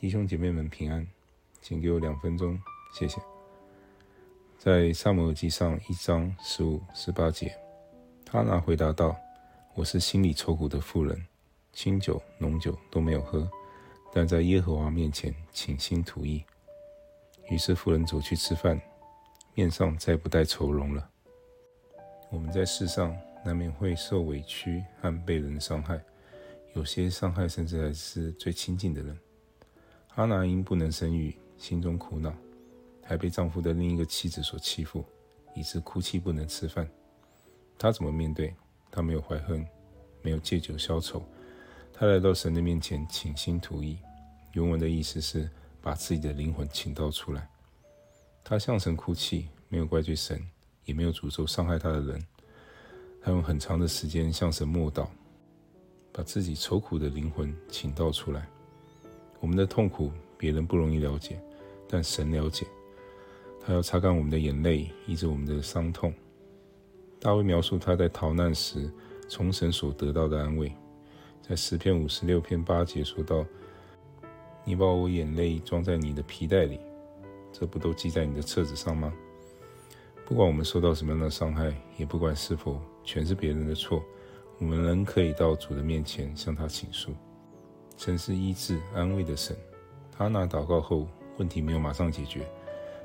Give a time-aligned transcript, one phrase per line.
[0.00, 1.04] 弟兄姐妹们平安，
[1.60, 2.56] 请给我两分钟，
[2.94, 3.20] 谢谢。
[4.56, 7.52] 在撒母耳记上一章十五、十八节，
[8.30, 9.16] 哈拿回答道
[9.74, 11.20] ：“我是心里愁苦的妇人，
[11.72, 13.50] 清酒、浓酒都没有喝，
[14.12, 16.44] 但在耶和华面前倾心吐意。”
[17.50, 18.80] 于是妇人走去吃饭，
[19.54, 21.10] 面上再不带愁容了。
[22.30, 26.00] 我们在世上难免会受委屈和被人伤害，
[26.74, 29.18] 有些伤害甚至还是最亲近的人。
[30.18, 32.34] 哈拿因不能生育，心中苦恼。
[33.04, 35.04] 还被丈夫的另一个妻子所欺负，
[35.54, 36.90] 以致哭泣不能吃饭。
[37.78, 38.52] 她怎么面对？
[38.90, 39.64] 她没有怀恨，
[40.20, 41.24] 没有借酒消愁。
[41.92, 43.96] 她来到神的面前，倾心吐意。
[44.54, 45.48] 原文的意思是
[45.80, 47.48] 把自己的灵魂倾倒出来。
[48.42, 50.44] 她向神哭泣，没有怪罪神，
[50.84, 52.26] 也没有诅咒伤害她的人。
[53.22, 55.06] 她用很长的时间向神默祷，
[56.10, 58.48] 把自己愁苦的灵魂倾倒出来。
[59.40, 61.40] 我们的痛苦，别人不容易了解，
[61.88, 62.66] 但神了解。
[63.60, 66.12] 他要擦干我们的眼泪，医治我们的伤痛。
[67.20, 68.90] 大卫描述他在逃难时
[69.28, 70.72] 从神所得到的安慰，
[71.42, 73.44] 在诗篇五十六篇八节说道
[74.64, 76.80] ：“你把我眼泪装在你的皮袋里，
[77.52, 79.12] 这不都记在你的册子上吗？”
[80.24, 84.02] 不管我们受到什么样的伤害，也不管是否全是别人的错，
[84.58, 87.12] 我们仍可以到主的面前向他倾诉。
[87.98, 89.56] 神是医治安慰的神。
[90.16, 92.48] 哈拿祷告后，问题没有马上解决。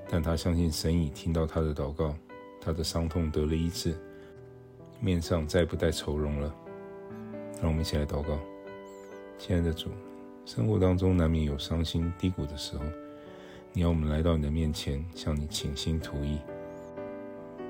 [0.08, 2.14] 但他相信神已听到他的祷告，
[2.62, 3.96] 他的伤痛得了医治，
[5.00, 6.54] 面上再不带愁容了。
[7.60, 8.38] 让我们一起来祷告，
[9.40, 9.90] 亲爱的主，
[10.46, 12.84] 生活当中难免有伤心低谷的时候，
[13.72, 16.38] 你要我们来到你的面前，向你倾心吐意，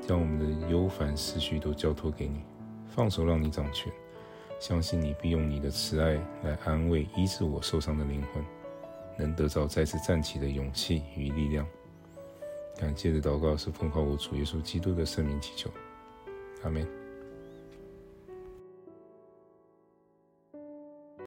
[0.02, 2.42] 将我们的忧烦思绪都交托给你，
[2.90, 3.90] 放手让你掌权，
[4.59, 8.44] 相信你必用你的慈爱来安慰医治我受伤的灵魂，
[9.18, 11.68] 能得到再次站起的勇气与力量。
[12.78, 15.70] 感谢的祷告是奉靠我主耶稣基督的圣名祈求，
[16.64, 17.02] 阿门。